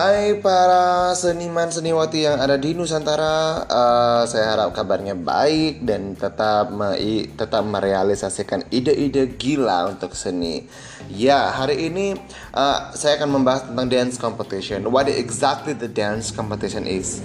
[0.00, 6.72] Hai para seniman seniwati yang ada di Nusantara, uh, saya harap kabarnya baik dan tetap
[6.72, 6.96] me
[7.36, 10.64] tetap merealisasikan ide-ide gila untuk seni.
[11.12, 12.16] Ya, hari ini
[12.56, 14.88] uh, saya akan membahas tentang dance competition.
[14.88, 17.20] What exactly the dance competition is?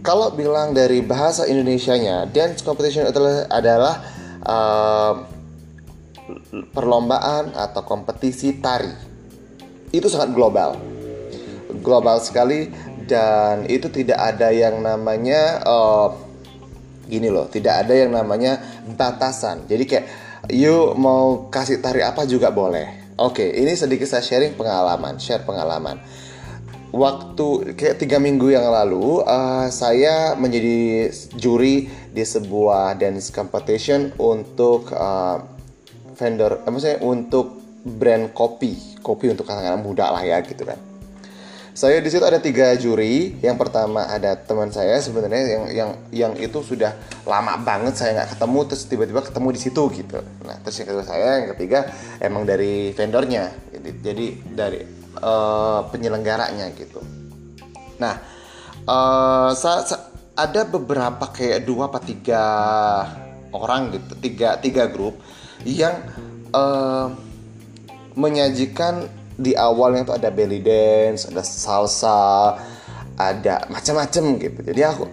[0.00, 3.94] Kalau bilang dari bahasa Indonesianya, dance competition adalah adalah
[4.48, 5.14] uh,
[6.72, 9.12] perlombaan atau kompetisi tari.
[9.92, 10.93] Itu sangat global
[11.84, 12.72] global sekali
[13.04, 16.08] dan itu tidak ada yang namanya uh,
[17.04, 18.58] gini loh, tidak ada yang namanya
[18.96, 19.68] batasan.
[19.68, 20.06] Jadi kayak
[20.48, 23.04] you mau kasih tari apa juga boleh.
[23.20, 26.02] Oke, ini sedikit saya sharing pengalaman, share pengalaman.
[26.94, 34.90] Waktu kayak tiga minggu yang lalu, uh, saya menjadi juri di sebuah dance competition untuk
[34.94, 35.42] uh,
[36.14, 40.93] vendor, eh, maksudnya untuk brand kopi, kopi untuk anak-anak muda lah ya gitu kan
[41.74, 43.34] saya di situ ada tiga juri.
[43.42, 46.94] Yang pertama ada teman saya sebenarnya yang yang yang itu sudah
[47.26, 50.18] lama banget saya nggak ketemu terus tiba-tiba ketemu di situ gitu.
[50.46, 51.90] Nah terus yang kedua saya yang ketiga
[52.22, 53.50] emang dari vendornya.
[53.74, 54.80] Jadi, jadi dari
[55.18, 57.02] uh, penyelenggaranya gitu.
[57.98, 58.22] Nah
[58.86, 62.44] uh, sa, sa, ada beberapa kayak dua atau tiga
[63.50, 65.18] orang gitu, tiga tiga grup
[65.66, 66.06] yang
[66.54, 67.10] uh,
[68.14, 72.58] menyajikan di awalnya tuh ada belly dance, ada salsa,
[73.18, 74.60] ada macam-macam gitu.
[74.62, 75.04] Jadi aku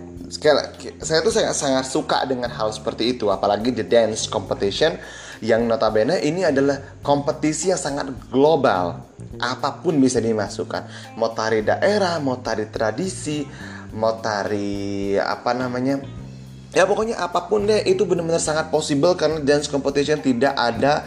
[1.04, 3.28] saya tuh sangat sangat suka dengan hal seperti itu.
[3.28, 4.96] Apalagi the dance competition
[5.42, 9.04] yang notabene ini adalah kompetisi yang sangat global.
[9.42, 11.16] Apa pun bisa dimasukkan.
[11.18, 13.44] Mau tari daerah mau tari tradisi
[13.92, 16.00] mau tari apa namanya
[16.72, 21.04] ya pokoknya apa pun deh itu benar-benar sangat possible karena dance competition tidak ada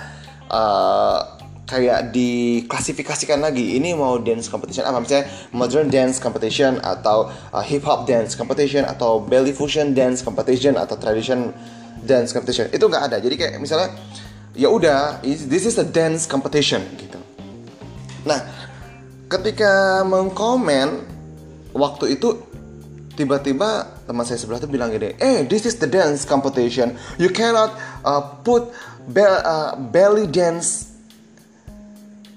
[0.53, 1.34] uh,
[1.65, 3.77] kayak diklasifikasikan lagi.
[3.81, 5.01] Ini mau dance competition apa?
[5.01, 10.77] Misalnya modern dance competition atau uh, hip hop dance competition atau belly fusion dance competition
[10.77, 11.53] atau tradition
[12.05, 12.69] dance competition.
[12.71, 13.17] Itu nggak ada.
[13.19, 13.97] Jadi kayak misalnya
[14.55, 17.19] ya udah this is a dance competition gitu.
[18.29, 18.45] Nah
[19.33, 21.01] ketika mengkomen
[21.75, 22.39] waktu itu
[23.15, 26.95] tiba-tiba teman saya sebelah tuh bilang gini eh this is the dance competition.
[27.17, 27.75] You cannot
[28.05, 28.69] uh, put
[29.09, 30.94] be uh, belly dance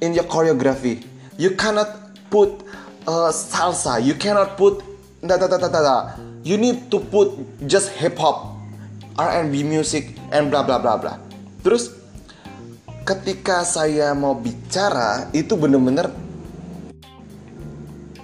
[0.01, 1.03] in your choreography.
[1.37, 2.65] You cannot put
[3.05, 4.01] uh, salsa.
[4.01, 4.81] You cannot put
[5.21, 5.97] da da da da da.
[6.43, 7.33] You need to put
[7.67, 8.55] just hip hop,
[9.19, 11.13] R&B music, and bla bla bla bla.
[11.61, 11.91] Terus
[13.03, 16.11] ketika saya mau bicara itu bener-bener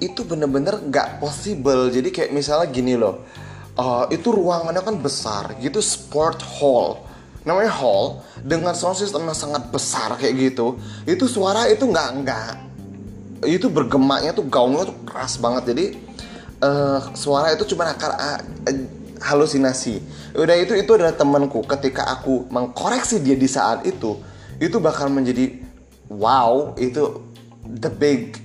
[0.03, 1.87] itu bener-bener nggak possible.
[1.91, 3.23] Jadi kayak misalnya gini loh,
[3.79, 7.12] uh, itu ruangannya kan besar, gitu sport hall
[7.43, 12.51] namanya hall dengan sound system yang sangat besar kayak gitu itu suara itu nggak nggak
[13.47, 15.63] itu bergemaknya tuh gaungnya tuh keras banget.
[15.75, 15.85] Jadi
[16.63, 18.39] uh, suara itu cuma akar uh,
[19.23, 19.99] halusinasi.
[20.35, 21.63] Udah itu itu adalah temanku.
[21.63, 24.19] Ketika aku mengkoreksi dia di saat itu
[24.61, 25.59] itu bakal menjadi
[26.07, 27.19] wow itu
[27.67, 28.37] the big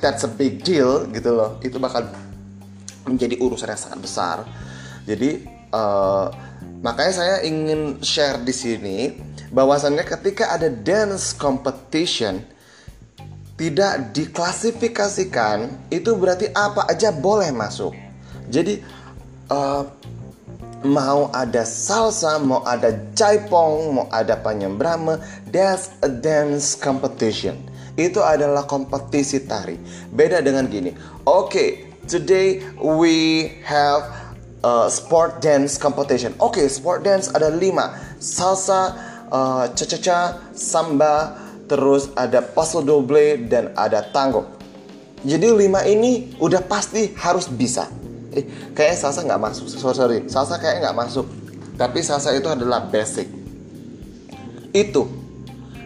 [0.00, 1.60] that's a big deal gitu loh.
[1.60, 2.08] Itu bakal
[3.04, 4.36] menjadi urusan yang sangat besar.
[5.08, 6.28] Jadi uh,
[6.80, 8.98] Makanya saya ingin share di sini
[9.52, 12.40] bahwasannya ketika ada dance competition
[13.60, 17.92] tidak diklasifikasikan itu berarti apa aja boleh masuk.
[18.48, 18.80] Jadi
[19.52, 19.84] uh,
[20.80, 25.20] mau ada salsa, mau ada jaipong, mau ada panyembrama,
[25.52, 27.60] that's a dance competition.
[28.00, 29.76] Itu adalah kompetisi tari.
[30.08, 30.96] Beda dengan gini.
[31.28, 31.68] Oke, okay,
[32.08, 34.19] today we have
[34.64, 36.32] uh, sport dance competition.
[36.40, 37.96] Oke, okay, sport dance ada lima.
[38.20, 38.96] Salsa,
[39.32, 41.36] uh, cha-cha-cha, samba,
[41.70, 44.46] terus ada paso doble dan ada tango.
[45.20, 47.86] Jadi lima ini udah pasti harus bisa.
[48.32, 49.68] Eh, kayak salsa nggak masuk.
[49.68, 51.26] Sorry, sorry, salsa kayak nggak masuk.
[51.76, 53.28] Tapi salsa itu adalah basic.
[54.72, 55.08] Itu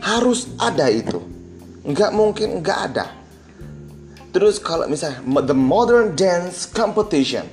[0.04, 1.18] harus ada itu.
[1.82, 3.06] Nggak mungkin nggak ada.
[4.34, 7.46] Terus kalau misalnya the modern dance competition,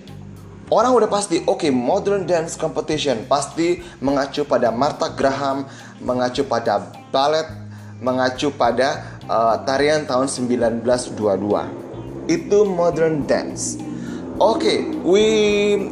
[0.71, 5.67] Orang udah pasti, oke, okay, modern dance competition pasti mengacu pada Martha Graham,
[5.99, 7.43] mengacu pada ballet,
[7.99, 12.31] mengacu pada uh, tarian tahun 1922.
[12.31, 13.83] Itu modern dance.
[14.39, 15.25] Oke, okay, we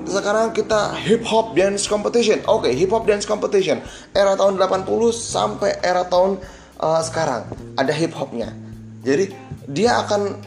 [0.07, 2.39] sekarang kita hip hop dance competition.
[2.47, 3.83] Oke, okay, hip hop dance competition
[4.15, 6.39] era tahun 80 sampai era tahun
[6.79, 8.55] uh, sekarang ada hip hopnya.
[9.03, 9.35] Jadi
[9.67, 10.39] dia akan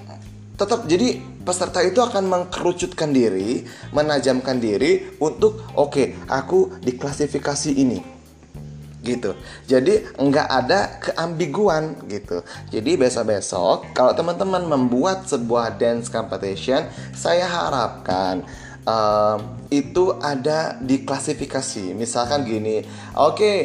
[0.56, 8.12] tetap jadi peserta itu akan mengkerucutkan diri, menajamkan diri untuk oke, okay, aku diklasifikasi ini.
[9.02, 9.34] gitu.
[9.66, 12.46] Jadi nggak ada keambiguan gitu.
[12.70, 18.46] Jadi besok-besok kalau teman-teman membuat sebuah dance competition, saya harapkan
[18.86, 19.42] uh,
[19.74, 21.92] itu ada di klasifikasi.
[21.98, 22.86] Misalkan gini,
[23.18, 23.56] oke okay,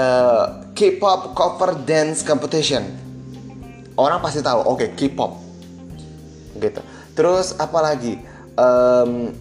[0.00, 2.82] uh, K-pop cover dance competition.
[3.96, 5.32] Orang pasti tahu, oke okay, K-pop
[6.56, 6.80] gitu.
[7.16, 8.20] Terus apalagi?
[8.56, 9.32] Um,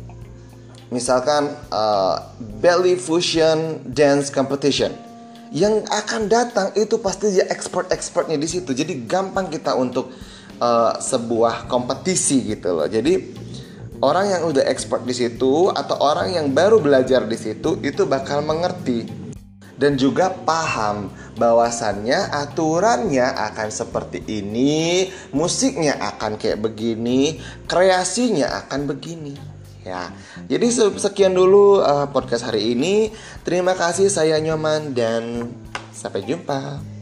[0.90, 2.32] misalkan uh,
[2.64, 4.94] belly fusion dance competition
[5.56, 8.76] yang akan datang itu pasti dia expert-expertnya di situ.
[8.76, 10.12] Jadi gampang kita untuk
[10.60, 12.88] uh, sebuah kompetisi gitu loh.
[12.92, 13.24] Jadi
[14.04, 18.44] orang yang udah expert di situ atau orang yang baru belajar di situ itu bakal
[18.44, 19.25] mengerti
[19.76, 29.36] dan juga paham bahwasannya aturannya akan seperti ini, musiknya akan kayak begini, kreasinya akan begini.
[29.86, 30.10] Ya,
[30.50, 30.66] jadi
[30.98, 33.14] sekian dulu uh, podcast hari ini.
[33.46, 35.54] Terima kasih saya Nyoman dan
[35.94, 36.95] sampai jumpa.